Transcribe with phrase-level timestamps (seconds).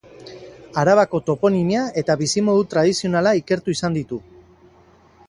[0.83, 4.21] Arabako toponimia eta bizimodu tradizionala ikertu izan ditu.